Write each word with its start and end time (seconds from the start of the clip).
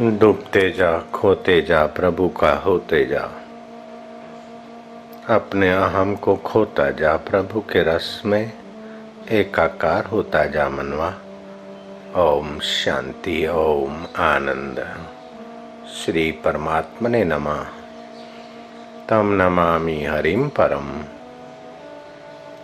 डूबते 0.00 0.70
जा, 0.70 0.98
खोते 0.98 1.62
जा, 1.62 1.86
प्रभु 1.86 2.28
का 2.28 2.52
होते 2.52 3.06
जा। 3.06 3.30
अपने 5.36 5.70
अहम 5.70 6.14
को 6.16 6.36
खोता 6.36 6.90
जा, 6.90 7.16
प्रभु 7.16 7.60
के 7.60 7.82
रस 7.82 8.22
में 8.26 8.52
एकाकार 9.30 10.04
होता 10.04 10.44
जा 10.44 10.68
मनवा। 10.68 11.14
ओम 12.16 12.58
शांति, 12.58 13.46
ओम 13.46 14.06
आनंद। 14.16 14.96
श्री 15.94 16.32
परमात्मने 16.32 17.24
नमा। 17.24 17.66
तम 19.08 19.26
नमामि 19.42 20.04
हरिम 20.04 20.48
परम 20.48 21.02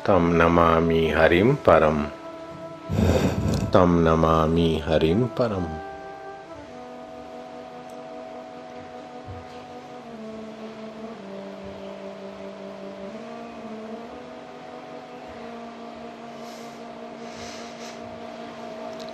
तम 0.06 0.28
नमामि 0.42 1.14
हरिम 1.16 1.54
परम 1.54 2.04
तम 3.73 3.98
नमामि 4.09 4.82
हरिम 4.87 5.24
परम 5.24 5.85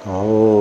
हरि 0.06 0.52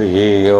हरि 0.00 0.50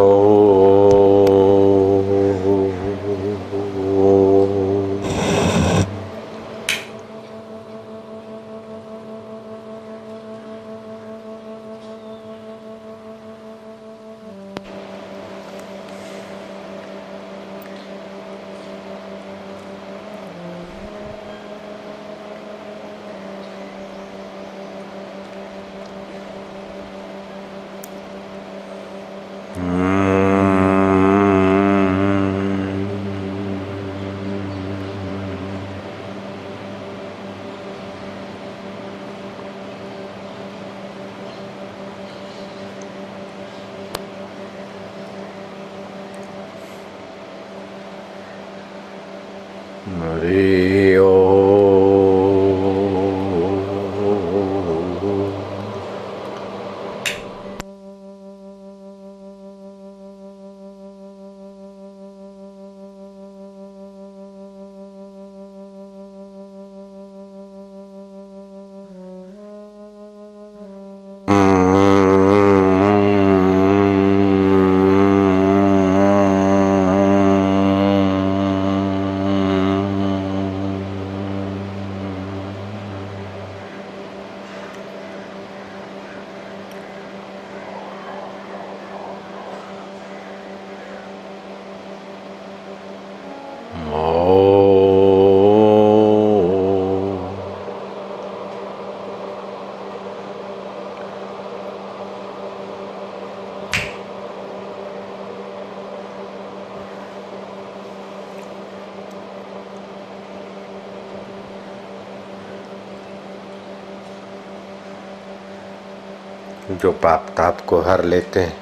जो 116.71 116.93
पाप 116.93 117.27
ताप 117.37 117.61
को 117.61 117.81
हर 117.81 118.05
लेते 118.05 118.41
हैं, 118.41 118.59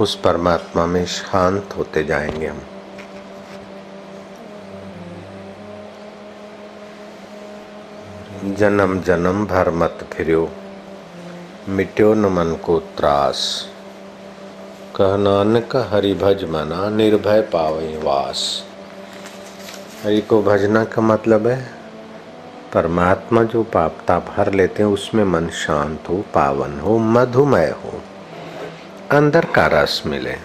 उस 0.00 0.14
परमात्मा 0.14 0.86
में 0.86 1.06
शांत 1.06 1.68
होते 1.78 2.04
जाएँगे 2.04 2.46
हम। 2.46 2.62
जन्म 8.54 9.00
जन्म 9.00 9.46
भर 9.46 9.70
मत 9.70 10.08
फिरो 10.12 10.50
मिट्यो 11.68 12.14
न 12.14 12.26
मन 12.26 12.56
को 12.64 12.80
त्रास। 12.80 13.68
कह 14.96 15.16
नानक 15.16 15.76
हरि 15.76 16.14
भज 16.14 16.44
मना, 16.44 16.90
निर्भय 16.90 17.40
पावे 17.40 18.00
वास। 18.04 18.64
हरि 20.02 20.20
को 20.20 20.42
भजना 20.42 20.84
का 20.84 21.02
मतलब 21.02 21.46
है 21.46 21.79
परमात्मा 22.72 23.42
जो 23.42 23.62
पाप 23.62 23.96
ताप 24.08 24.26
हर 24.30 24.52
लेते 24.52 24.82
हैं, 24.82 24.90
उसमें 24.90 25.24
मन 25.24 25.48
शांत 25.48 26.08
हो, 26.08 26.24
पावन 26.34 26.78
हो 26.80 26.98
मधुमय 26.98 27.68
हो, 27.84 28.02
अंदर 29.10 29.44
का 29.44 29.66
रस 29.66 30.02
मिले। 30.06 30.36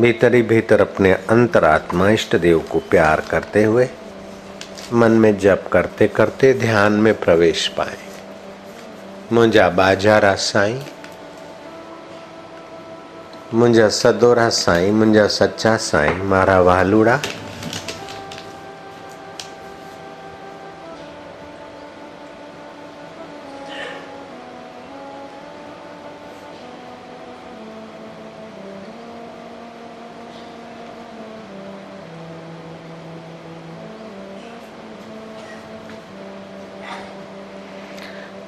भीतर 0.00 0.34
ही 0.34 0.42
भीतर 0.42 0.80
अपने 0.80 1.12
अंतरात्मा 1.12 2.08
इष्ट 2.10 2.36
देव 2.36 2.58
को 2.70 2.78
प्यार 2.90 3.20
करते 3.20 3.64
हुए, 3.64 3.88
मन 4.92 5.12
में 5.12 5.38
जप 5.38 5.64
करते 5.72 6.08
करते 6.08 6.52
ध्यान 6.54 6.92
में 6.92 7.14
प्रवेश 7.20 7.66
पाए। 7.68 7.96
मुंजा 9.32 9.68
बाजारा 9.70 10.34
साईं 10.34 10.80
मुझा 13.54 13.88
सदोरा 13.88 14.48
साई 14.48 14.90
मुझा 14.90 15.26
सचा 15.26 15.76
साई, 15.76 16.08
मारा 16.08 16.60
वालूड़ा। 16.60 17.18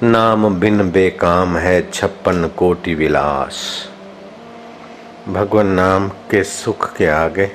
नाम 0.03 0.59
बिन 0.59 0.91
बेकाम 0.91 1.57
है 1.57 1.91
छप्पन 1.91 2.49
कोटि 2.57 2.93
विलास। 2.93 3.90
भगवान 5.27 5.67
नाम 5.67 6.07
के 6.31 6.43
सुख 6.43 6.85
के 6.97 7.05
आगे, 7.05 7.45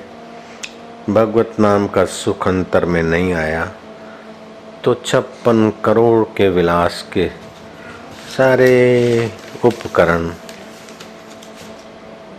भगवत 1.09 1.55
नाम 1.59 1.87
का 1.87 2.05
सुख 2.05 2.47
अंतर 2.47 2.85
में 2.85 3.01
नहीं 3.03 3.33
आया 3.33 3.65
तो 4.83 4.93
छप्पन 4.95 5.71
करोड़ 5.85 6.23
के 6.37 6.47
विलास 6.49 7.01
के 7.13 7.27
सारे 8.37 9.31
उपकरण 9.65 10.29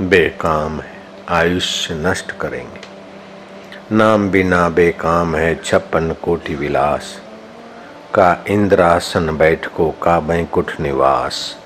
बेकाम 0.00 0.80
है, 0.80 0.96
आयुष्य 1.28 1.94
नष्ट 1.96 2.32
करेंगे। 2.32 3.96
नाम 3.96 4.30
बिना 4.30 4.68
बेकाम 4.70 5.36
है 5.36 5.54
छप्पन 5.54 6.14
कोटि 6.22 6.54
विलास, 6.54 7.14
का 8.14 8.44
इंद्रासन 8.48 9.36
बैठको 9.36 9.90
का 10.02 10.20
बैंकुठ 10.20 10.80
निवास। 10.80 11.57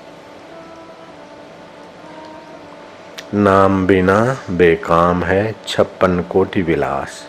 नाम 3.35 3.87
बिना 3.87 4.37
बेकाम 4.51 5.23
है 5.23 5.55
छप्पन 5.67 6.21
कोटि 6.21 6.61
विलास। 6.61 7.27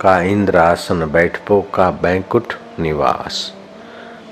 का 0.00 0.20
इंद्रासन 0.20 1.10
बैठपो 1.10 1.66
का 1.74 1.90
बैंकुठ 1.90 2.54
निवास। 2.80 3.54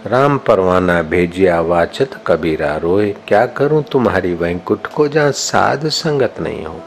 राम 0.07 0.39
परवाना 0.39 1.03
भेजिया 1.03 1.61
वाचत 1.61 2.11
कबीरा 2.27 2.77
रोए। 2.77 3.17
क्या 3.29 3.47
करूँ 3.47 3.83
तुम्हारी 3.83 4.35
वैंकुट 4.35 4.87
को 4.87 5.09
जहाँ 5.09 5.33
साध 5.33 5.89
संगत 5.89 6.35
नहीं 6.41 6.65
हो? 6.65 6.81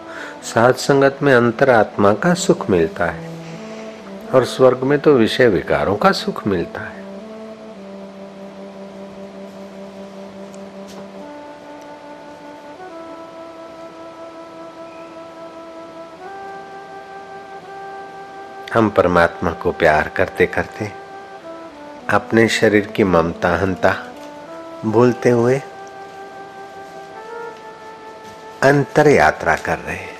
साध 0.43 0.75
संगत 0.75 1.19
में 1.21 1.33
अंतरात्मा 1.33 2.13
का 2.13 2.33
सुख 2.33 2.69
मिलता 2.69 3.05
है। 3.05 3.29
और 4.33 4.45
स्वर्ग 4.45 4.79
में 4.83 4.99
तो 4.99 5.13
विषय 5.13 5.47
विकारों 5.47 5.95
का 5.95 6.11
सुख 6.11 6.47
मिलता 6.47 6.81
है। 6.81 6.96
हम 18.73 18.89
परमात्मा 18.89 19.51
को 19.51 19.71
प्यार 19.71 20.07
करते 20.07 20.45
करते, 20.45 20.91
अपने 22.09 22.47
शरीर 22.47 22.87
की 22.87 23.03
ममता 23.03 23.49
हंता 23.57 23.93
भूलते 24.85 25.29
हुए 25.29 25.61
अंतर 28.63 29.07
यात्रा 29.07 29.55
कर 29.55 29.77
रहे 29.77 29.95
हैं। 29.95 30.15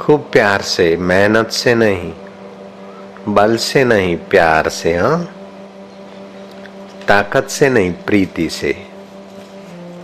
खूब 0.00 0.28
प्यार 0.32 0.62
से, 0.62 0.96
मेहनत 0.96 1.50
से 1.50 1.74
नहीं, 1.74 2.12
बल 3.28 3.56
से 3.56 3.84
नहीं, 3.84 4.16
प्यार 4.16 4.68
से 4.68 4.96
हाँ? 4.96 5.39
ताकत 7.10 7.48
से 7.48 7.68
नहीं, 7.68 7.92
प्रीति 7.92 8.48
से। 8.48 8.86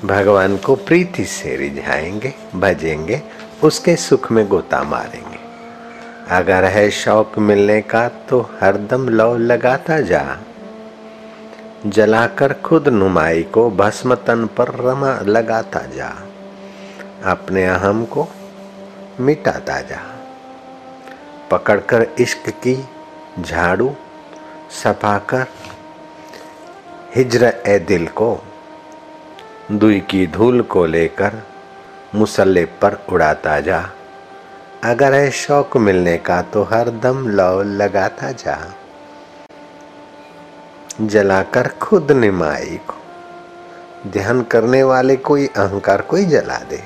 भगवान 0.05 0.57
को 0.57 0.75
प्रीति 0.75 1.25
से 1.25 1.57
रिझाएँगे, 1.57 2.35
भजेंगे, 2.55 3.23
उसके 3.65 3.97
सुख 3.97 4.33
में 4.33 4.49
गोता 4.49 4.83
मारेंगे। 4.83 5.39
अगर 6.31 6.65
है 6.65 6.91
शौक 6.91 7.39
मिलने 7.39 7.81
का 7.81 8.09
तो 8.09 8.51
हरदम 8.61 9.09
लव 9.09 9.37
लगाता 9.37 10.01
जा। 10.01 10.37
जलाकर 11.87 12.53
खुद 12.53 12.89
नुमाई 12.89 13.43
को 13.43 13.71
भस्म 13.71 14.15
तन 14.15 14.47
पर 14.47 14.69
रमा 14.69 15.21
लगाता 15.23 15.81
जा। 15.81 16.13
अपने 17.25 17.67
अहम 17.67 18.05
को 18.05 18.29
मिटाता 19.21 19.81
जा। 19.81 20.21
पकड़कर 21.51 22.07
इश्क 22.21 22.49
की 22.49 22.89
झाड़ू 23.43 23.95
सफाकर 24.71 25.47
हिजर 27.17 27.45
ए 27.67 27.79
दिल 27.79 28.07
को, 28.07 28.43
दुई 29.73 30.01
की 30.01 30.27
धूल 30.27 30.61
को 30.63 30.85
लेकर 30.87 31.35
मुसल्ले 32.15 32.65
पर 32.65 32.97
उड़ाता 33.09 33.59
जा। 33.61 33.79
अगर 34.85 35.15
है 35.15 35.31
शौक 35.31 35.77
मिलने 35.77 36.17
का 36.19 36.41
तो 36.43 36.63
हर 36.63 36.91
दम 36.91 37.27
लौ 37.29 37.63
लगाता 37.63 38.31
जा। 38.33 38.59
जलाकर 41.01 41.69
खुद 41.83 42.13
निमाई 42.13 42.79
को, 42.89 43.01
ध्यान 44.11 44.43
करने 44.43 44.83
वाले 44.83 45.17
कोई 45.17 45.47
अहंकार 45.47 46.03
कोई 46.03 46.25
जला 46.25 46.59
दे। 46.59 46.83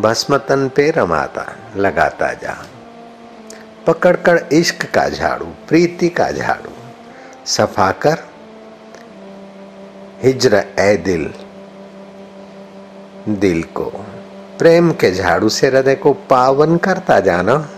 भस्मतन 0.00 0.68
पे 0.68 0.90
रमाता, 0.90 1.46
लगाता 1.76 2.32
जा। 2.32 2.56
पकड़कर 3.86 4.46
इश्क 4.52 4.90
का 4.90 5.08
झाड़ू, 5.08 5.46
प्रीति 5.68 6.08
का 6.08 6.30
झाड़ू 6.30 6.70
सफ़ा 7.46 7.90
कर 7.92 8.27
हिजर 10.22 10.54
ए 10.78 10.96
दिल 10.96 11.30
दिल 13.28 13.62
को। 13.62 13.84
प्रेम 14.58 14.92
के 14.92 15.10
झाड़ू 15.10 15.48
से 15.48 15.66
हृदय 15.66 15.94
को 15.94 16.12
पावन 16.12 16.76
करता 16.76 17.20
जाना। 17.20 17.68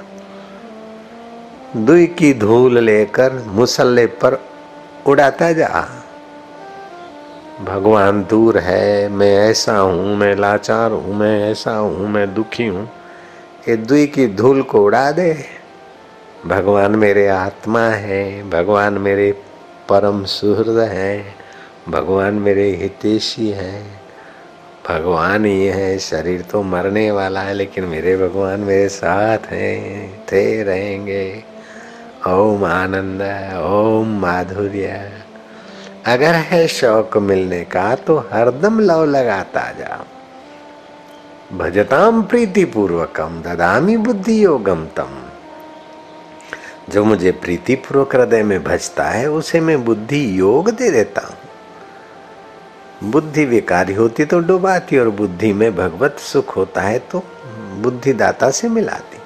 दुई 1.77 2.07
की 2.07 2.35
धूल 2.35 2.79
लेकर 2.79 3.33
मुसल्ले 3.47 4.07
पर 4.07 4.41
उड़ाता 5.07 5.53
जा। 5.53 5.89
भगवान 7.65 8.23
दूर 8.25 8.59
है, 8.59 9.09
मैं 9.09 9.37
ऐसा 9.39 9.79
हूँ, 9.79 10.17
मैं 10.17 10.37
लाचार 10.37 10.93
हूँ, 10.93 11.15
मैं 11.15 11.51
ऐसा 11.51 11.77
हूँ, 11.77 12.09
मैं 12.09 12.35
दुखी 12.35 12.67
हूँ। 12.67 12.89
ये 13.69 13.77
दुई 13.77 14.07
की 14.07 14.27
धूल 14.27 14.63
को 14.63 14.85
उड़ा 14.85 15.11
दे। 15.11 15.45
भगवान 16.47 16.97
मेरे 16.97 17.29
आत्मा 17.29 17.81
है, 17.81 18.51
भगवान 18.51 18.99
मेरे 18.99 19.33
परम 19.89 20.25
सुहृद 20.25 20.79
है। 20.79 21.40
भगवान 21.89 22.35
मेरे 22.35 22.71
हितेशी 22.71 23.49
हैं। 23.51 24.01
भगवान 24.89 25.45
ही 25.45 25.67
है, 25.67 25.99
शरीर 25.99 26.43
तो 26.43 26.63
मरने 26.63 27.11
वाला 27.11 27.41
है, 27.41 27.55
लेकिन 27.55 27.85
मेरे 27.85 28.17
भगवान 28.17 28.61
मेरे 28.61 28.89
साथ 28.89 29.39
हैं 29.39 30.25
थे 30.25 30.63
रहेंगे। 30.63 31.45
ओम 32.27 32.65
आनंद, 32.65 33.23
ओम 33.63 34.21
माधुर्य। 34.21 35.13
अगर 36.07 36.35
है 36.35 36.67
शौक 36.69 37.17
मिलने 37.17 37.65
का 37.65 37.95
तो 37.95 38.19
हरदम 38.19 38.81
लव 38.81 39.05
लगाता 39.05 39.73
जा 39.73 40.05
भजताम 41.53 42.23
प्रीति 42.23 42.65
पूर्वकम 42.65 43.43
ददामी 43.43 43.97
बुद्धि 43.97 44.45
योगम 44.45 44.87
तम। 44.87 45.19
जो 46.93 47.05
मुझे 47.05 47.33
प्रीति 47.33 47.75
पूर्वक 47.75 48.17
हृदय 48.17 48.43
में 48.43 48.63
भजता 48.65 49.05
है, 49.05 49.31
उसे 49.31 49.61
मैं 49.61 49.85
बुद्धि 49.85 50.41
योग 50.41 50.71
दे 50.71 50.91
देता 50.91 51.21
हूँ। 51.21 51.40
बुद्धि 53.03 53.45
विकारी 53.45 53.95
होती 53.95 54.25
तो 54.25 54.39
डुबाती 54.39 54.99
और 54.99 55.09
बुद्धि 55.11 55.53
में 55.53 55.75
भगवत 55.77 56.19
सुख 56.19 56.57
होता 56.57 56.81
है 56.81 56.99
तो 57.11 57.23
बुद्धि 57.79 58.13
दाता 58.13 58.51
से 58.51 58.69
मिलाती। 58.69 59.19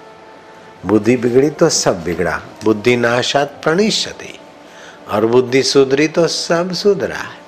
बुद्धि 0.88 1.16
बिगड़ी 1.16 1.50
तो 1.50 1.68
सब 1.68 2.02
बिगड़ा, 2.04 2.40
बुद्धि 2.64 2.96
नाशात 2.96 3.60
प्रणिशति 3.62 4.38
और 5.10 5.26
बुद्धि 5.26 5.62
सुधरी 5.62 6.08
तो 6.08 6.26
सब 6.26 6.72
सुधरा 6.72 7.16
है। 7.16 7.42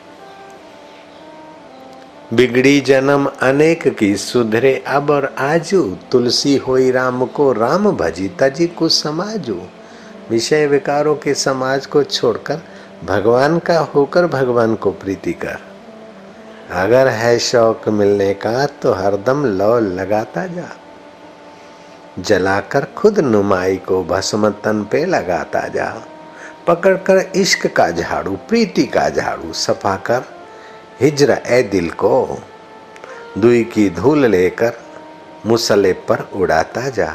बिगड़ी 2.34 2.80
जन्म 2.80 3.26
अनेक 3.42 3.86
की 3.88 4.16
सुधरे, 4.16 4.74
अब 4.86 5.10
और 5.10 5.34
आजू, 5.38 5.82
तुलसी 6.10 6.56
होई 6.56 6.90
राम 6.90 7.24
को 7.26 7.52
राम 7.52 7.90
भजी, 7.92 8.28
तजी 8.40 8.66
कुछ 8.66 8.92
समाजू। 8.92 9.60
विषय 10.30 10.66
विकारों 10.66 11.14
के 11.16 11.34
समाज 11.34 11.86
को 11.86 12.02
छोड़कर 12.04 12.62
भगवान 13.04 13.58
का 13.58 13.78
होकर 13.78 14.26
भगवान 14.26 14.74
को 14.74 14.90
प्रीति 14.92 15.32
कर। 15.32 15.58
अगर 16.70 17.08
है 17.08 17.38
शौक 17.38 17.88
मिलने 17.88 18.32
का 18.34 18.66
तो 18.82 18.92
हरदम 18.92 19.44
लौ 19.46 19.78
लगाता 19.78 20.46
जा। 20.46 20.68
जलाकर 22.18 22.84
खुद 22.96 23.18
नुमाई 23.18 23.76
को 23.76 24.02
भस्म 24.04 24.50
तन 24.64 24.82
पे 24.84 25.04
लगाता 25.04 25.66
जा। 25.68 25.86
पकड़कर 26.66 27.18
इश्क 27.36 27.66
का 27.66 27.90
झाड़ू, 27.90 28.36
प्रीति 28.48 28.84
का 28.86 29.08
झाड़ू 29.08 29.52
सफ़ा 29.52 29.96
कर, 29.96 30.24
हिजर 31.00 31.30
ए 31.30 31.62
दिल 31.62 31.90
को 31.90 32.38
दुई 33.38 33.62
की 33.64 33.88
धूल 33.90 34.26
लेकर 34.26 34.78
मुसले 35.46 35.92
पर 35.92 36.28
उड़ाता 36.34 36.88
जा। 36.88 37.12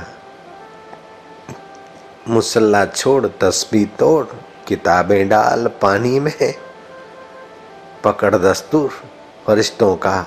मुसल्ला 2.27 2.85
छोड़, 2.85 3.25
तस्बी 3.41 3.85
तोड़, 3.99 4.25
किताबें 4.67 5.29
डाल 5.29 5.67
पानी 5.81 6.19
में, 6.19 6.53
पकड़ 8.03 8.35
दस्तूर 8.35 8.89
फरिश्तों 9.47 9.95
का, 9.95 10.25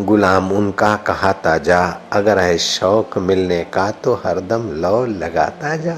गुलाम 0.00 0.52
उनका 0.52 0.96
कहाता 0.96 1.56
जा। 1.58 2.00
अगर 2.12 2.38
है 2.38 2.58
शौक 2.58 3.18
मिलने 3.18 3.64
का 3.64 3.90
तो 3.90 4.14
हरदम 4.14 4.68
लौ 4.72 5.04
लगाता 5.06 5.76
जा। 5.76 5.96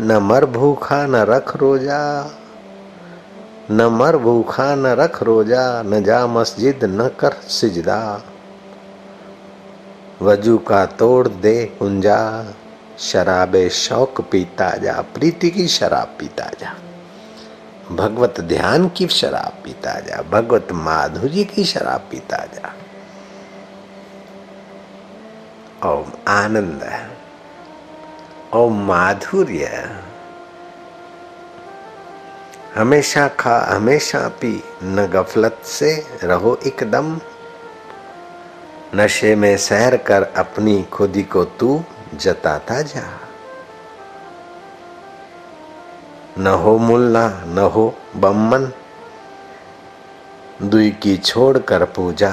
न 0.00 0.16
मर 0.22 0.46
भूखा 0.46 1.06
न 1.06 1.16
रख 1.16 1.56
रोजा, 1.56 2.00
न 3.70 3.82
मर 3.92 4.16
भूखा 4.16 4.74
न 4.74 4.86
रख 4.86 5.22
रोजा, 5.22 5.82
न 5.82 6.02
जा 6.02 6.26
मस्जिद 6.26 6.84
न 6.84 7.08
कर 7.20 7.32
सिजदा। 7.32 8.22
वज़ू 10.22 10.56
का 10.58 10.86
तोड़ 10.86 11.28
दे 11.28 11.64
कुंजा 11.78 12.44
शराबे 12.98 13.68
शौक 13.68 14.20
पीता 14.20 14.70
जा, 14.76 15.00
प्रीति 15.14 15.50
की 15.50 15.68
शराब 15.68 16.16
पीता 16.18 16.50
जा। 16.60 16.74
भगवत 17.92 18.40
ध्यान 18.40 18.88
की 18.88 19.06
शराब 19.06 19.64
पीता 19.64 20.00
जा, 20.00 20.22
भगवत 20.22 20.68
माधुर्य 20.72 21.44
की 21.44 21.64
शराब 21.64 22.00
पीता 22.10 22.36
जा। 22.36 22.74
ओम 25.90 26.12
आनंद 26.28 27.08
ओम 28.54 28.84
माधुर्य 28.84 29.90
हमेशा 32.74 33.28
खा, 33.28 33.66
हमेशा 33.70 34.28
पी, 34.28 34.64
न 34.82 35.06
गफलत 35.06 35.60
से 35.64 36.06
रहो 36.22 36.60
एकदम। 36.66 37.20
नशे 38.94 39.34
में 39.34 39.56
सैर 39.56 39.96
कर 39.96 40.22
अपनी 40.22 40.82
खुदी 40.82 41.22
को 41.22 41.44
तू 41.44 41.84
जताता 42.14 42.82
जा। 42.82 43.23
न 46.38 46.46
हो 46.46 46.78
मुल्ला 46.78 47.28
न 47.44 47.58
हो 47.58 47.94
बम्मन। 48.16 48.72
दुई 50.62 50.90
की 50.90 51.16
छोड़ 51.16 51.58
कर 51.58 51.84
पूजा। 51.84 52.30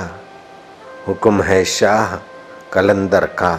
हुक्म 1.07 1.41
है 1.41 1.65
शाह, 1.65 2.15
कलंदर 2.73 3.25
का। 3.25 3.53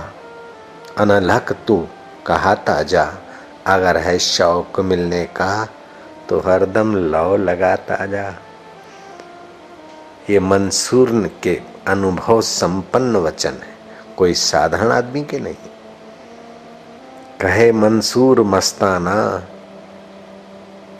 अनलक 0.98 1.52
तू 1.66 1.86
कहा 2.26 2.54
ताज़ा 2.54 3.04
अगर 3.66 3.96
है 3.96 4.18
शौक 4.18 4.80
मिलने 4.80 5.24
का 5.24 5.68
तो 6.28 6.38
हरदम 6.40 6.94
लौ 6.96 7.36
लगाता 7.36 8.06
जा। 8.06 8.28
ये 10.30 10.40
मंसूर 10.40 11.10
के 11.42 11.60
अनुभव 11.88 12.40
संपन्न 12.40 13.16
वचन 13.16 13.50
है। 13.50 13.74
कोई 14.16 14.34
साधारण 14.34 14.92
आदमी 14.92 15.22
के 15.24 15.38
नहीं। 15.38 15.70
कहे 17.40 17.72
मंसूर 17.72 18.40
मस्ताना 18.40 19.16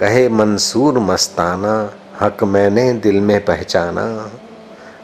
कहे, 0.03 0.29
मंसूर 0.29 0.99
मस्ताना, 0.99 1.95
हक 2.21 2.45
मैंने 2.45 2.93
दिल 2.93 3.21
में 3.21 3.45
पहचाना। 3.45 4.33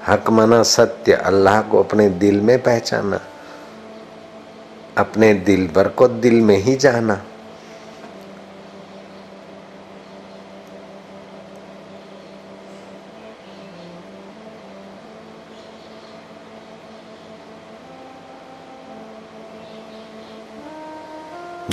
हक 0.09 0.31
मना 0.31 0.63
सत्य, 0.63 1.13
अल्लाह 1.13 1.63
को 1.63 1.83
अपने 1.83 2.09
दिल 2.09 2.41
में 2.41 2.63
पहचाना। 2.63 3.21
अपने 4.99 5.35
दिल 5.35 5.69
भर 5.69 5.89
को 5.89 6.09
दिल 6.09 6.35
में 6.35 6.57
ही 6.57 6.77
जाना। 6.77 7.23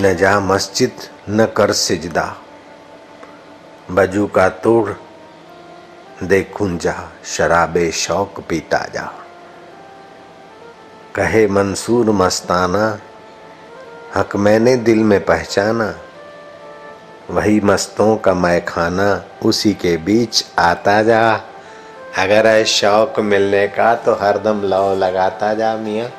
न 0.02 0.14
जा 0.14 0.40
मस्जिद, 0.40 0.92
न 1.30 1.46
कर 1.46 1.72
सिजदा। 1.72 2.42
बजू 3.92 4.26
का 4.28 4.50
तोड़ 4.50 4.90
दे 6.24 6.42
जा 6.62 6.94
शराबे 7.26 7.92
शौक 7.92 8.40
पीता 8.40 8.78
जा। 8.94 9.04
कहे 11.16 11.48
मंसूर 11.48 12.10
मस्ताना, 12.12 13.00
हक 14.16 14.36
मैंने 14.36 14.76
दिल 14.78 15.00
में 15.00 15.20
पहचाना, 15.26 15.94
वही 17.30 17.60
मस्तों 17.60 18.16
का 18.18 18.34
मैं 18.34 18.66
खाना 18.66 19.26
उसी 19.46 19.74
के 19.74 19.96
बीच 19.98 20.46
आता 20.60 21.02
जा। 21.04 21.22
अगर 22.18 22.48
है 22.48 22.66
शौक 22.66 23.20
मिलने 23.20 23.68
का 23.68 23.94
तो 23.96 24.14
हरदम 24.14 24.62
लव 24.64 24.94
लगाता 24.94 25.54
जा 25.54 25.76
मिया, 25.78 26.10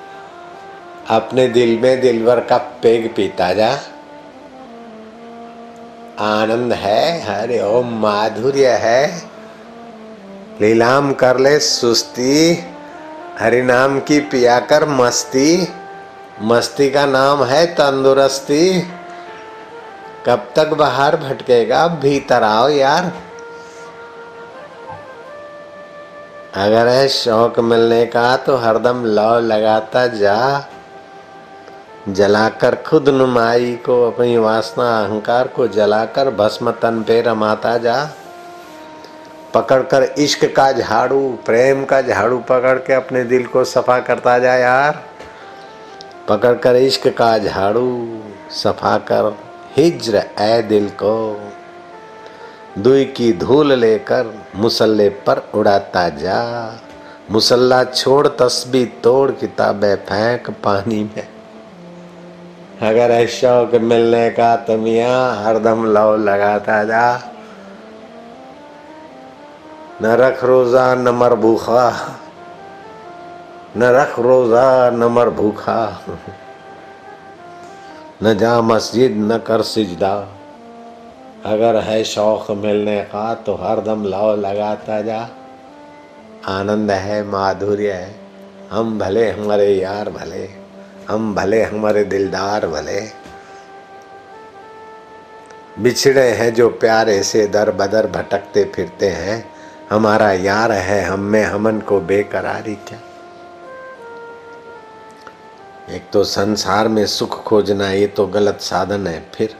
अपने 1.10 1.48
दिल 1.48 1.78
में 1.78 2.00
दिलवर 2.00 2.40
का 2.40 2.56
पेग 2.56 3.14
पीता 3.14 3.52
जा। 3.54 3.74
आनंद 6.18 6.72
है, 6.72 7.22
हरे 7.22 7.62
ओम, 7.62 8.00
माधुर्य 8.00 8.68
है। 8.68 9.22
लीलाम 10.60 11.12
कर 11.12 11.38
ले 11.38 11.58
सुस्ती 11.58 12.64
हरि 13.40 13.62
नाम 13.62 14.00
की 14.00 14.20
पिया 14.20 14.60
कर 14.60 14.88
मस्ती। 14.88 15.68
मस्ती 16.42 16.90
का 16.90 17.06
नाम 17.06 17.44
है 17.44 17.66
तंदुरुस्ती। 17.66 18.80
कब 20.26 20.52
तक 20.56 20.68
बाहर 20.68 21.16
भटकेगा? 21.16 21.88
भीतर 21.88 22.42
आओ 22.42 22.68
यार। 22.68 23.12
अगर 26.54 26.86
है 26.86 27.08
शौक 27.08 27.60
मिलने 27.60 28.06
का 28.06 28.36
तो 28.36 28.56
हरदम 28.56 29.04
लौ 29.04 29.40
लगाता 29.40 30.06
जा। 30.06 30.68
जलाकर 32.08 32.74
खुद 32.74 33.08
नुमाई 33.08 33.74
को, 33.86 34.10
अपनी 34.10 34.36
वासना, 34.36 35.04
अहंकार 35.04 35.48
को 35.48 35.68
जलाकर 35.68 36.30
भस्म 36.30 36.70
तन 36.70 37.02
पे 37.02 37.22
रमाता 37.22 37.78
जा। 37.78 38.10
पकड़कर 39.54 40.02
इश्क 40.02 40.44
का 40.44 40.72
झाड़ू, 40.72 41.38
प्रेम 41.46 41.84
का 41.84 42.02
झाड़ू 42.02 42.38
पकड़ 42.38 42.78
के 42.78 42.92
अपने 42.92 43.24
दिल 43.24 43.46
को 43.46 43.64
सफ़ा 43.64 43.98
करता 44.00 44.38
जा 44.38 44.54
यार। 44.54 45.02
पकड़कर 46.28 46.76
इश्क 46.76 47.08
का 47.08 47.38
झाड़ू 47.38 48.20
सफ़ा 48.50 48.98
कर 48.98 49.36
हिज्र 49.76 50.22
ए 50.40 50.62
दिल 50.62 50.88
को। 50.88 51.40
दुई 52.78 53.04
की 53.04 53.32
धूल 53.32 53.72
लेकर 53.72 54.44
मुसल्ले 54.56 55.08
पर 55.08 55.48
उड़ाता 55.54 56.08
जा। 56.08 56.72
मुसल्ला 57.30 57.84
छोड़ 57.84 58.28
तस्बी 58.28 58.84
तोड़, 58.84 59.30
किताबें 59.30 59.96
फेंक 59.96 60.50
पानी 60.50 61.10
में। 61.16 61.28
अगर 62.82 63.10
है 63.10 63.26
शौक 63.26 63.74
मिलने 63.74 64.30
का 64.30 64.56
तो 64.56 64.76
मियाँ 64.76 65.44
हरदम 65.44 65.92
लव 65.92 66.16
लगाता 66.16 66.84
जा। 66.84 67.16
न 70.02 70.06
रख 70.06 70.44
रोजा, 70.44 70.94
न 70.94 71.08
मर 71.08 71.34
भूखा। 71.34 72.18
न 73.76 73.82
रख 73.82 74.18
रोजा, 74.18 74.90
न 74.90 75.04
मर 75.04 75.30
भूखा। 75.30 76.02
न 78.22 78.34
जा 78.34 78.60
मस्जिद, 78.60 79.12
न 79.16 79.38
कर 79.38 79.62
सिजदा। 79.62 80.28
अगर 81.46 81.80
है 81.80 82.04
शौक 82.04 82.50
मिलने 82.50 83.00
का 83.02 83.34
तो 83.34 83.54
हरदम 83.54 84.04
लव 84.04 84.36
लगाता 84.36 85.02
जा। 85.02 85.28
आनंद 86.46 86.90
है, 86.90 87.24
माधुर्य 87.24 87.92
है। 87.92 88.14
हम 88.70 88.98
भले, 88.98 89.30
हमारे 89.30 89.66
यार 89.66 90.10
भले। 90.10 90.65
हम 91.08 91.34
भले 91.34 91.62
हमारे 91.62 92.04
दिलदार 92.04 92.66
भले, 92.66 93.00
बिछड़े 95.78 96.28
हैं 96.30 96.52
जो 96.54 96.68
प्यारे 96.68 97.22
से 97.22 97.46
दर 97.46 97.70
बदर 97.70 98.06
भटकते 98.06 98.64
फिरते 98.74 99.08
हैं, 99.08 99.44
हमारा 99.90 100.32
यार 100.32 100.72
है 100.72 101.02
हम 101.04 101.20
में 101.20 101.42
हमन 101.44 101.80
को 101.80 102.00
बेकरारी 102.00 102.74
क्या? 102.88 102.98
एक 105.90 106.10
तो 106.12 106.24
संसार 106.24 106.88
में 106.88 107.04
सुख 107.06 107.42
खोजना 107.44 107.90
ये 107.90 108.06
तो 108.06 108.26
गलत 108.26 108.60
साधन 108.60 109.06
है, 109.06 109.20
फिर 109.34 109.56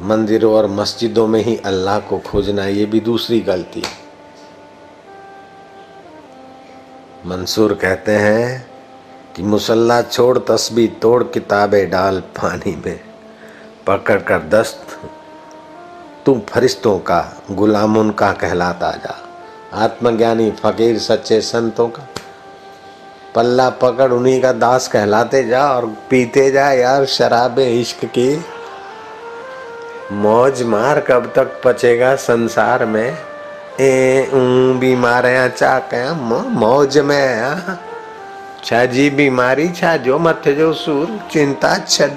मंदिरों 0.00 0.54
और 0.54 0.66
मस्जिदों 0.66 1.26
में 1.26 1.40
ही 1.42 1.56
अल्लाह 1.56 1.98
को 2.00 2.18
खोजना 2.18 2.66
ये 2.66 2.86
भी 2.86 3.00
दूसरी 3.00 3.40
गलती 3.40 3.80
है। 3.80 4.02
मंसूर 7.26 7.74
कहते 7.74 8.12
हैं 8.12 8.73
कि 9.36 9.42
मुसल्ला 9.42 10.00
छोड़ 10.02 10.38
तस्बी 10.38 10.86
तोड़ 11.02 11.22
किताबें 11.24 11.90
डाल 11.90 12.20
पानी 12.36 12.74
में। 12.86 13.00
पकड़ 13.86 14.18
कर 14.20 14.42
दस्त 14.48 14.98
तू 16.26 16.34
फरिश्तों 16.48 16.98
का 16.98 17.20
गुलाम 17.50 17.96
उनका 17.96 18.30
कहलाता 18.32 18.90
जा। 18.96 19.14
आत्मज्ञानी 19.84 20.50
फकीर 20.50 20.98
सच्चे 20.98 21.40
संतों 21.40 21.88
का। 21.88 22.06
पल्ला 23.34 23.68
पकड़ 23.82 24.10
उन्हीं 24.12 24.40
का 24.42 24.52
दास 24.52 24.86
कहलाते 24.88 25.42
जा 25.44 25.66
और 25.68 25.86
पीते 26.10 26.50
जा 26.50 26.70
यार 26.72 27.04
शराब 27.06 27.58
इश्क 27.58 28.04
की। 28.08 28.44
मौज 30.12 30.62
मार 30.62 31.00
कब 31.00 31.32
तक 31.36 31.60
पचेगा 31.64 32.14
संसार 32.16 32.84
में। 32.84 33.16
ए 33.80 34.30
बीमार 34.80 35.26
चा 35.48 35.78
कया 35.90 36.12
मौज 36.12 36.98
में 36.98 37.18
छा 37.38 37.93
जी 38.70 39.10
बीमारी 39.10 39.68
छा 39.68 39.96
जो 39.96 40.18
मथे 40.18 40.54
जो 40.54 40.72
सूर। 40.72 41.20
चिंता 41.30 41.78
छॾ। 41.78 42.08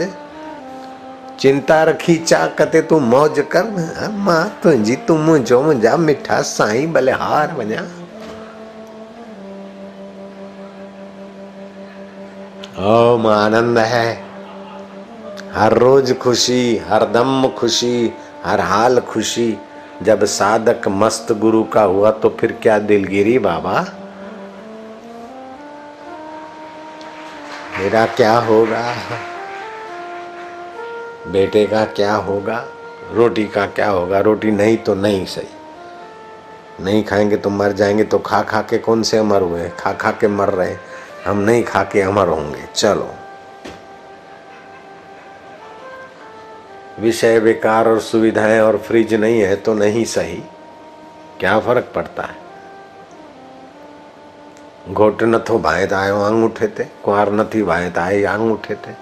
चिंता 1.40 1.84
रखी, 1.84 2.16
चा 2.16 2.48
कते 2.48 2.82
तू 2.82 3.00
मौज 3.00 3.46
कर। 3.56 3.64
माँ 4.12 4.60
तुंहिंजी, 4.64 4.96
तूं 4.96 5.18
मुंहिंजो, 5.18 5.62
मुंहिंजा 5.62 5.98
मिठा 5.98 6.42
साईं 6.42 6.94
भले 6.94 7.12
हार 7.12 7.54
वञा 7.54 7.82
ओम 12.80 13.28
आनंद 13.28 13.78
है। 13.78 14.24
हर 15.54 15.74
रोज 15.74 16.18
खुशी, 16.18 16.78
हर 16.78 17.06
दम 17.06 17.48
खुशी, 17.48 18.14
हर 18.46 18.62
हाल 18.62 19.00
खुशी। 19.00 19.58
जब 20.04 20.26
साधक 20.26 20.88
मस्त 20.88 21.32
गुरु 21.32 21.64
का 21.64 21.82
हुआ 21.82 22.12
तो 22.12 22.38
फिर 22.40 22.60
क्या 22.62 22.80
दिलगिरी 22.80 23.40
बाबा? 23.40 23.86
मेरा 27.80 28.06
क्या 28.06 28.38
होगा? 28.38 28.96
बेटे 31.28 31.66
का 31.68 31.86
क्या 31.86 32.16
होगा? 32.16 32.66
रोटी 33.14 33.46
का 33.46 33.66
क्या 33.66 33.90
होगा? 33.90 34.20
रोटी 34.20 34.52
नहीं 34.52 34.78
तो 34.78 34.96
नहीं 34.96 35.26
सही। 35.26 35.48
नहीं 36.84 37.04
खाएँगे 37.04 37.38
तो 37.38 37.50
मर 37.50 37.72
जाएँगे 37.72 38.04
तो 38.04 38.20
खा 38.20 38.42
खा 38.42 38.62
के 38.62 38.78
कौन 38.78 39.04
से 39.04 39.18
अमर 39.18 39.42
हुए 39.42 39.70
खा 39.70 39.94
खा 39.94 40.12
के 40.12 40.28
मर 40.28 40.50
रहे 40.50 40.76
हम 41.26 41.38
नहीं 41.38 41.64
खा 41.64 41.84
के 41.84 42.02
अमर 42.02 42.28
होंगे। 42.28 42.66
चलो। 42.76 43.14
विषय 47.00 47.40
बेकार 47.40 47.88
और 47.88 48.00
सुविधाएँ 48.00 48.60
और 48.60 48.78
फ्रिज 48.78 49.14
नहीं 49.14 49.42
है 49.42 49.56
तो 49.56 49.74
नहीं 49.74 50.06
सही। 50.06 50.44
क्या 51.40 51.60
फ़र्क 51.60 51.92
पड़ता 51.96 52.24
है? 52.24 52.47
घोट 54.94 55.24
न 55.24 55.40
थो 55.50 55.58
भाए 55.60 55.88
आयो 55.96 56.22
आंग 56.24 56.44
उठे 56.46 56.68
थे 56.70 56.84
कुंवर 57.04 57.32
न 57.32 57.44
थी 57.54 57.64
भाए 57.64 57.90
तो 57.90 58.02
आए 58.02 58.24
आंग 58.26 58.52
उठे 58.52 58.76
थे 58.76 58.96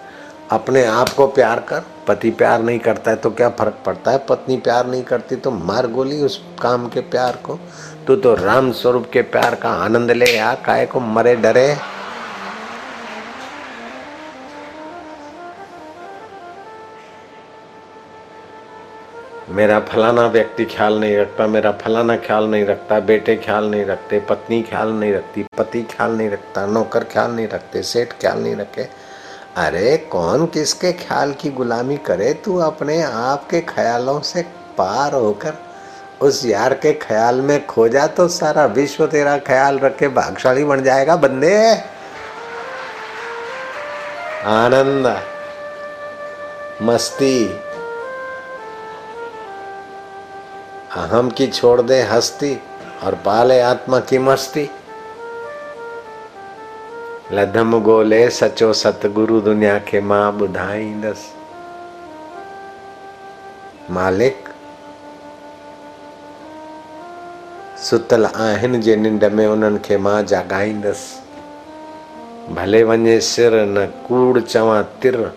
अपने 0.51 0.83
आप 0.85 1.09
को 1.09 1.25
प्यार 1.27 1.59
कर, 1.59 1.81
पति 2.07 2.29
प्यार 2.31 2.61
नहीं 2.63 2.79
करता 2.79 3.11
है 3.11 3.17
तो 3.17 3.29
क्या 3.31 3.49
फ़र्क 3.49 3.77
पड़ता 3.85 4.11
है? 4.11 4.17
पत्नी 4.29 4.57
प्यार 4.57 4.87
नहीं 4.87 5.03
करती 5.03 5.35
तो 5.35 5.51
मार 5.51 5.87
गोली 5.87 6.21
उस 6.21 6.37
काम 6.61 6.87
के 6.89 6.99
प्यार 7.01 7.39
को। 7.43 7.59
तू 8.07 8.15
तो 8.15 8.33
राम 8.35 8.71
स्वरूप 8.71 9.09
के 9.13 9.21
प्यार 9.33 9.55
का 9.55 9.69
आनंद 9.83 10.11
ले 10.11 10.25
यार 10.25 10.61
काय 10.65 10.85
को 10.85 10.99
मरे 10.99 11.35
डरे। 11.35 11.67
मेरा 19.55 19.79
फलाना 19.79 20.27
व्यक्ति 20.27 20.65
ख्याल 20.65 20.99
नहीं 20.99 21.17
रखता, 21.17 21.47
मेरा 21.47 21.71
फलाना 21.71 22.15
ख्याल 22.17 22.43
नहीं 22.43 22.65
रखता, 22.65 22.99
बेटे 22.99 23.35
ख्याल 23.35 23.65
नहीं 23.65 23.85
रखते, 23.85 24.19
पत्नी 24.19 24.61
ख्याल 24.61 24.89
नहीं 24.89 25.13
रखती, 25.13 25.45
पति 25.57 25.81
ख्याल 25.81 26.11
नहीं 26.11 26.29
रखता, 26.29 26.65
नौकर 26.65 27.03
ख्याल 27.03 27.31
नहीं 27.31 27.47
रखते, 27.47 27.83
सेठ 27.83 28.11
ख्याल 28.11 28.39
नहीं 28.39 28.55
रखे। 28.55 28.87
अरे 29.57 29.97
कौन 29.97 30.45
किसके 30.45 30.91
ख्याल 30.93 31.33
की 31.33 31.49
गुलामी 31.49 31.97
करे 31.97 32.33
तू 32.33 32.57
अपने 32.57 33.01
आप 33.01 33.47
के 33.49 33.61
ख्यालों 33.61 34.19
से 34.21 34.41
पार 34.77 35.13
होकर? 35.13 35.53
उस 36.21 36.45
यार 36.45 36.73
के 36.73 36.93
ख्याल 36.93 37.41
में 37.41 37.65
खो 37.65 37.87
जा 37.87 38.07
तो 38.07 38.27
सारा 38.27 38.65
विश्व 38.65 39.07
तेरा 39.07 39.37
ख्याल 39.37 39.79
रख 39.79 39.97
के 39.97 40.07
भागशाली 40.07 40.63
बन 40.63 40.83
जाएगा, 40.83 41.15
बंदे। 41.15 41.73
आनंद, 44.45 45.21
मस्ती। 46.81 47.64
अहम 50.95 51.29
की 51.29 51.47
छोड़ 51.47 51.81
दे 51.81 52.01
हस्ती 52.01 52.55
और 53.03 53.15
पाले 53.25 53.59
आत्मा 53.61 53.99
की 54.09 54.17
मस्ती। 54.17 54.69
लधम 57.31 57.79
गोले 57.83 58.29
सचो 58.29 58.71
सतगुरु 58.73 59.41
दुनिया 59.41 59.77
के 59.89 60.01
माँ 60.01 60.31
ॿुधाईंदस 60.41 61.25
मालिक, 63.91 64.49
सुतल 67.79 68.25
आहिनि 68.25 68.79
जे 68.79 68.95
निंड 68.95 69.23
में 69.33 69.47
उन्हनि 69.47 69.79
खे 69.85 69.97
माँ 69.97 70.21
जाॻाईंदसि 70.23 72.53
भले 72.53 72.83
वञे 72.83 73.19
सिर 73.21 73.53
न 73.67 73.85
कूड़ 74.07 74.39
चवां 74.39 74.83
तिर। 75.01 75.31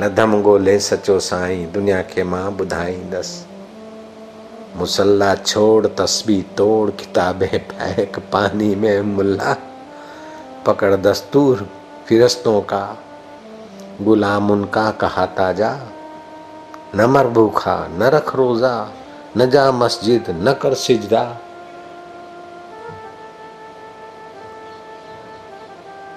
लधम 0.00 0.42
ॻोल्हे 0.42 0.78
सचो 0.78 1.20
साईं, 1.20 1.72
दुनिया 1.72 2.02
खे 2.02 2.24
माँ 2.24 2.50
ॿुधाईंदसि 2.60 3.44
मुसल्ला 4.76 5.34
छोड़, 5.34 5.86
तस्बी 5.86 6.44
तोड़, 6.56 6.90
किताबें 6.90 7.58
फेंक, 7.58 8.18
पानी 8.18 8.74
में 8.74 9.00
मुल्ला। 9.00 9.56
पकड़ 10.66 10.96
दस्तूर, 10.96 11.66
फिरस्तों 12.06 12.60
का 12.60 12.98
गुलाम 14.02 14.50
उनका 14.50 14.90
कहा 14.90 15.26
ताज़ा 15.26 15.80
न 16.94 17.04
मर 17.04 17.26
भूखा, 17.26 17.88
न 17.90 18.02
रख 18.02 18.34
रोजा, 18.36 18.92
न 19.36 19.50
जा 19.50 19.72
मस्जिद, 19.72 20.24
न 20.30 20.52
कर 20.52 20.74
सिजदा। 20.74 21.36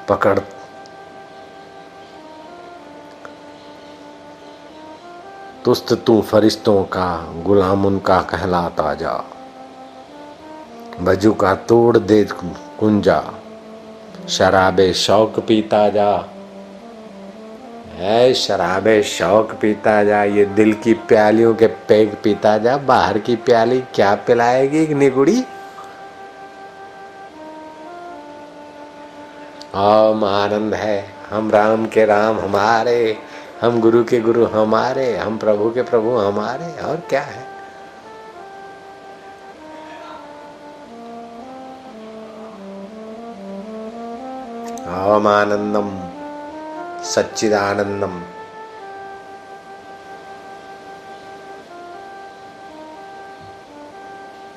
पकड़ 0.09 0.39
तुस्त 5.65 5.93
तू 6.05 6.21
फरिश्तों 6.21 6.83
का 6.83 7.07
गुलाम 7.45 7.85
उनका 7.85 8.19
कहलाता 8.21 8.93
जा। 8.93 9.13
बजू 11.01 11.31
का 11.33 11.53
तोड़ 11.67 11.97
दे 11.97 12.23
कुंजा, 12.79 13.21
शराबे 14.29 14.91
शौक 14.93 15.39
पीता 15.39 15.87
जा। 15.89 16.09
है 17.95 18.33
शराबे 18.33 19.01
शौक 19.03 19.51
पीता 19.51 20.03
जा, 20.03 20.23
ये 20.23 20.45
दिल 20.45 20.73
की 20.73 20.93
प्यालियों 21.07 21.53
के 21.53 21.67
पेग 21.87 22.15
पीता 22.23 22.57
जा, 22.57 22.77
बाहर 22.77 23.17
की 23.19 23.35
प्याली 23.35 23.79
क्या 23.93 24.13
पिलाएगी 24.27 24.93
निगुड़ी? 24.93 25.39
ओम 29.75 30.23
आनंद 30.25 30.73
है, 30.73 31.03
हम 31.29 31.51
राम 31.51 31.85
के 31.85 32.05
राम 32.05 32.39
हमारे। 32.39 33.17
हम 33.61 33.79
गुरु 33.81 34.03
के 34.03 34.19
गुरु 34.19 34.45
हमारे, 34.45 35.05
हम 35.17 35.37
प्रभु 35.37 35.69
के 35.69 35.81
प्रभु 35.81 36.09
हमारे, 36.17 36.71
और 36.81 36.97
क्या 37.09 37.21
है? 37.21 37.47
ओम 45.07 45.27
आनंदम 45.27 45.89
सच्चिदानंदम। 47.03 48.21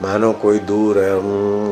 मानो 0.02 0.32
कोई 0.32 0.58
दूर 0.58 0.98
है 0.98 1.10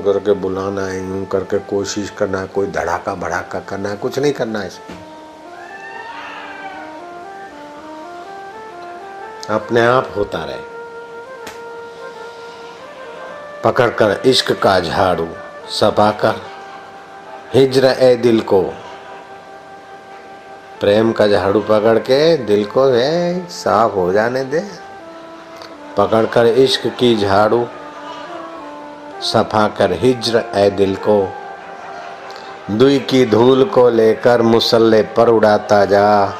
करके 0.04 0.32
बुलाना 0.32 0.86
है 0.86 0.98
यूँ 0.98 1.24
करके 1.26 1.58
कोशिश 1.58 2.10
करना 2.10 2.40
है, 2.40 2.46
कोई 2.46 2.66
धड़ाका 2.66 3.14
भड़ाका 3.14 3.60
करना 3.60 3.88
है, 3.88 3.96
कुछ 3.96 4.18
नहीं 4.18 4.32
करना 4.32 4.58
है 4.58 4.66
इसमें। 4.66 5.09
अपने 9.50 9.80
आप 9.80 10.12
होता 10.16 10.44
रहे। 10.44 10.68
पकड़ 13.64 13.88
कर 13.90 14.20
इश्क 14.26 14.52
का 14.52 14.78
झाड़ू 14.80 15.28
सफ़ा 15.70 16.10
कर 16.10 16.40
हिजर 17.54 17.84
ए 17.84 18.14
दिल 18.16 18.40
को। 18.40 18.62
प्रेम 20.80 21.12
का 21.12 21.26
झाड़ू 21.26 21.60
पकड़ 21.60 21.98
के 21.98 22.36
दिल 22.36 22.64
को 22.64 22.84
है 22.84 23.46
साफ़ 23.48 23.92
हो 23.92 24.12
जाने 24.12 24.44
दे। 24.44 24.60
पकड़ 25.96 26.24
कर 26.26 26.46
इश्क 26.46 26.86
की 26.86 27.16
झाड़ू 27.16 27.66
सफ़ा 29.22 29.66
कर 29.68 29.92
हिजर 29.92 30.44
ए 30.54 30.70
दिल 30.70 30.96
को। 30.96 31.28
दुई 32.70 32.98
की 32.98 33.26
धूल 33.26 33.64
को 33.64 33.88
लेकर 33.90 34.42
मुसल्ले 34.42 35.02
पर 35.02 35.28
उड़ाता 35.28 35.84
जा। 35.84 36.34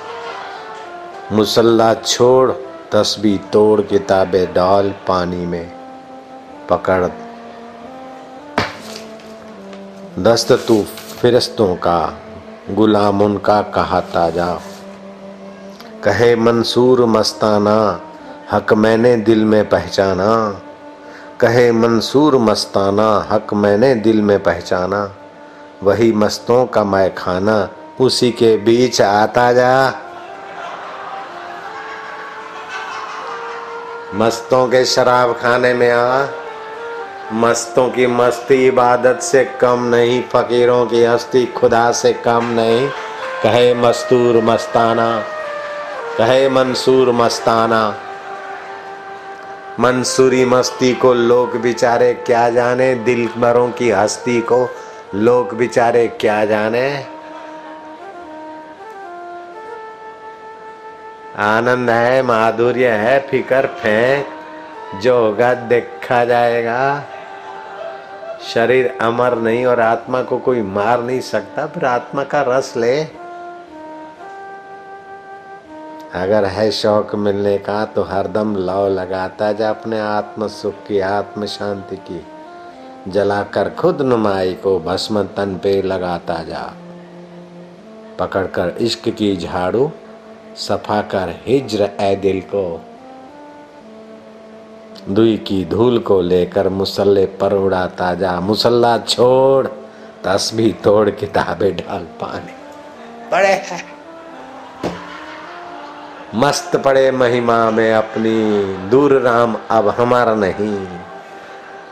मुसल्ला 1.32 1.94
छोड़ 1.94 2.50
तस्बी 2.92 3.40
तोड़ 3.52 3.80
किताबें 3.80 4.54
डाल 4.54 4.94
पानी 5.08 5.46
में, 5.46 5.72
पकड़। 6.70 7.06
दस्त 10.18 10.52
तू 10.52 10.82
फिरस्तों 11.20 11.74
का 11.74 12.18
गुलाम 12.70 13.22
उनका 13.22 13.62
कहा 13.62 14.00
ताज़ा। 14.00 14.60
कहे, 16.04 16.36
मंसूर 16.36 17.04
मस्ताना, 17.04 18.00
हक 18.52 18.72
मैंने 18.72 19.16
दिल 19.16 19.44
में 19.44 19.68
पहचाना। 19.68 20.60
कहे, 21.40 21.72
मंसूर 21.72 22.36
मस्ताना, 22.36 23.28
हक 23.30 23.54
मैंने 23.54 23.94
दिल 23.94 24.22
में 24.22 24.42
पहचाना। 24.42 25.14
वही 25.82 26.12
मस्तों 26.12 26.66
का 26.66 26.84
मैं 26.84 27.14
खाना 27.14 27.68
उसी 28.00 28.30
के 28.30 28.56
बीच 28.56 29.02
आता 29.02 29.52
जा। 29.52 29.90
मस्तों 34.14 34.66
के 34.66 34.84
शराब 34.84 35.32
खाने 35.32 35.74
में 35.74 35.90
आ। 35.90 36.26
मस्तों 37.32 37.90
की 37.90 38.06
मस्ती 38.06 38.66
इबादत 38.66 39.22
से 39.22 39.44
कम 39.44 39.82
नहीं, 39.84 40.22
फकीरों 40.22 40.86
की 40.86 41.04
हस्ती 41.04 41.46
खुदा 41.46 41.92
से 41.92 42.12
कम 42.12 42.44
नहीं। 42.44 42.88
कहे 43.42 43.74
मस्तूर 43.74 44.42
मस्ताना, 44.44 45.24
कहे 46.18 46.48
मंसूर 46.48 47.12
मस्ताना। 47.12 47.94
मंसूरी 49.80 50.44
मस्ती 50.44 50.94
को 50.94 51.14
लोग 51.14 51.60
बिचारे 51.60 52.14
क्या 52.14 52.50
जाने 52.50 52.94
दिल 52.94 53.28
भरों 53.38 53.68
की 53.68 53.90
हस्ती 53.90 54.40
को 54.40 54.70
लोग 55.14 55.56
बिचारे 55.56 56.06
क्या 56.06 56.44
जाने। 56.44 57.19
आनंद 61.40 61.90
है, 61.90 62.22
माधुर्य 62.22 62.88
है, 62.88 63.18
फिकर 63.20 63.66
फेंक, 63.66 64.26
जो 65.02 65.18
होगा 65.18 65.54
देखा 65.54 66.24
जाएगा। 66.24 67.04
शरीर 68.54 68.98
अमर 69.00 69.34
नहीं 69.34 69.66
और 69.66 69.80
आत्मा 69.80 70.22
को 70.22 70.38
कोई 70.38 70.62
मार 70.62 71.02
नहीं 71.02 71.20
सकता 71.20 71.66
फिर 71.66 71.84
आत्मा 71.84 72.24
का 72.24 72.44
रस 72.48 72.76
ले। 72.76 73.04
अगर 76.14 76.44
है 76.44 76.70
शौक 76.70 77.14
मिलने 77.14 77.58
का 77.58 77.84
तो 77.84 78.02
हरदम 78.02 78.56
लव 78.56 78.88
लगाता 78.88 79.52
जा 79.52 79.70
अपने 79.70 80.00
आत्म 80.00 80.48
सुख 80.48 80.74
की 80.74 81.00
आत्म 81.00 81.46
शांति 81.46 81.96
की। 81.96 82.26
जलाकर 83.08 83.70
खुद 83.70 84.02
नुमाई 84.02 84.52
को 84.54 84.78
भस्म 84.80 85.22
तन 85.22 85.54
पे 85.62 85.82
लगाता 85.82 86.42
जा। 86.42 86.72
पकड़कर 88.18 88.76
इश्क 88.80 89.08
की 89.08 89.36
झाड़ू 89.36 89.90
सफ़ा 90.56 91.02
कर 91.02 91.34
हिज्र 91.46 91.90
ए 92.00 92.16
दिल 92.16 92.40
को। 92.40 92.80
दुई 95.08 95.36
की 95.36 95.64
धूल 95.64 95.98
को 95.98 96.20
लेकर 96.20 96.68
मुसल्ले 96.68 97.26
पर 97.26 97.52
उड़ाता 97.52 98.14
जा 98.14 98.40
मुसल्ला 98.40 98.98
छोड़ 98.98 99.66
तस्बी 100.24 100.72
तोड़ 100.84 101.10
किताबें 101.10 101.76
डाल 101.76 102.00
पानी। 102.00 102.52
पड़े 103.30 103.48
है। 103.48 103.84
मस्त 106.34 106.76
पड़े 106.76 107.10
महिमा 107.10 107.70
में 107.70 107.92
अपनी। 107.92 108.62
दूर 108.88 109.20
राम 109.20 109.56
अब 109.70 109.88
हमारा 109.88 110.34
नहीं। 110.34 110.86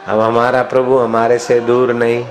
अब 0.08 0.20
हमारा 0.20 0.62
प्रभु 0.62 0.98
हमारे 0.98 1.38
से 1.38 1.60
दूर 1.60 1.92
नहीं। 1.92 2.26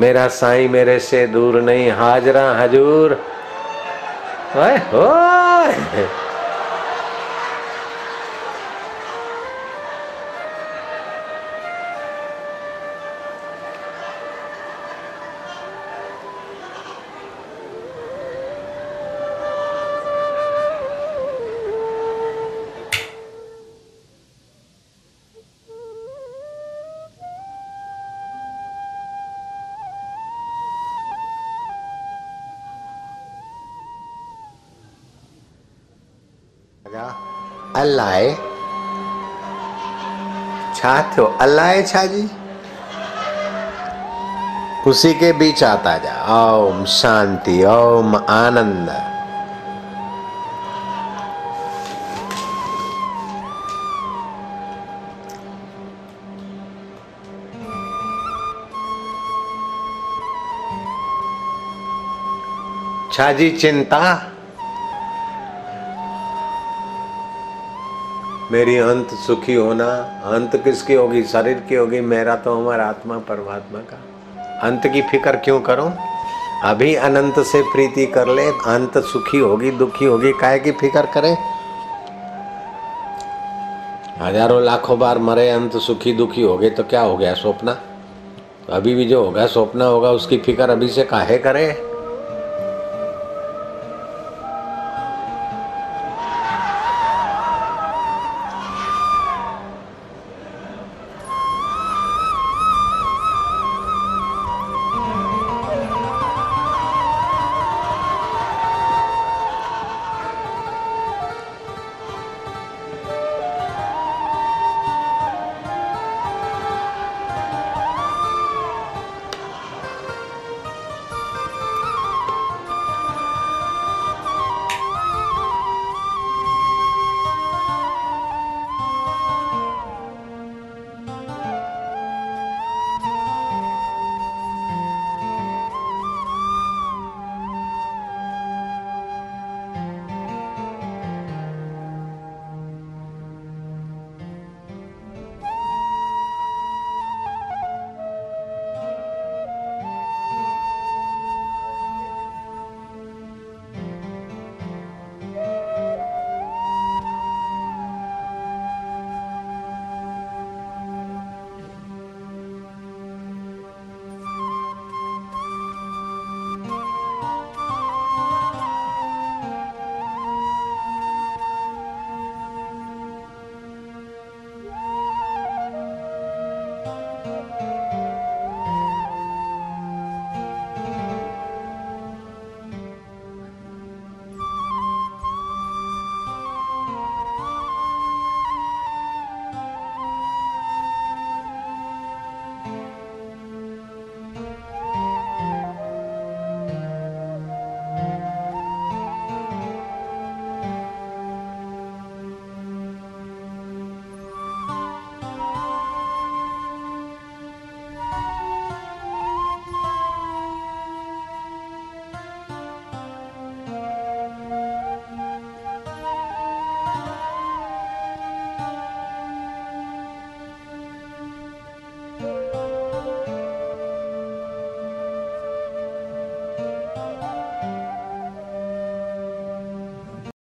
मेरा 0.00 0.28
साईं 0.28 0.68
मेरे 0.68 0.98
से 0.98 1.26
दूर 1.26 1.60
नहीं। 1.60 1.90
हाजरा 1.90 2.52
हजूर। 2.52 3.12
ओए 4.56 4.78
ओए 5.66 6.06
अल्लाह 37.86 38.20
छा 40.76 40.94
थियो? 41.12 41.24
अल्लाह 41.40 41.80
छा 41.82 42.04
जी 42.06 42.28
उसी 44.86 45.12
के 45.20 45.32
बीच 45.32 45.62
आता 45.64 45.96
जा। 45.98 46.14
ओम 46.34 46.84
शांति, 46.84 47.62
ओम 47.64 48.16
आनंद। 48.16 48.90
छा 63.12 63.32
जी 63.32 63.50
चिंता? 63.50 64.00
मेरी 68.52 68.76
अंत 68.76 69.10
सुखी 69.10 69.54
होना, 69.54 69.86
अंत 70.24 70.56
किसकी 70.56 70.94
होगी? 70.94 71.22
शरीर 71.22 71.62
की 71.68 71.74
होगी। 71.74 72.00
मेरा 72.00 72.36
तो 72.36 72.54
हमारा 72.54 72.86
आत्मा 72.86 73.18
परमात्मा 73.18 73.78
का। 73.78 73.96
अंत 74.68 74.86
की 74.86 75.02
फ़िक्र 75.02 75.36
क्यों 75.36 75.60
करो? 75.60 75.92
अभी 76.64 76.94
अनंत 76.94 77.40
से 77.40 77.62
प्रीति 77.62 78.06
कर 78.06 78.28
ले, 78.28 78.46
अंत 78.48 78.98
सुखी 78.98 79.38
होगी, 79.38 79.70
दुखी 79.70 80.04
होगी 80.04 80.32
काय 80.32 80.58
की 80.58 80.72
फ़िक्र 80.72 81.06
करे? 81.14 81.36
हज़ारों 84.20 84.62
लाखों 84.62 84.98
बार 84.98 85.18
मरे, 85.18 85.50
अंत 85.50 85.76
सुखी, 85.76 86.12
दुखी 86.12 86.42
हो 86.42 86.58
गए 86.58 86.70
तो 86.70 86.82
क्या 86.82 87.00
हो 87.00 87.16
गया? 87.16 87.34
स्वप्न? 87.34 87.76
अभी 88.70 88.94
भी 88.94 89.04
जो 89.04 89.24
होगा, 89.24 89.46
स्वप्न 89.46 89.82
होगा, 89.82 90.10
उसकी 90.10 90.38
फ़िक्र 90.38 90.70
अभी 90.70 90.88
से 90.88 91.04
काहे 91.04 91.38
करे? 91.38 91.95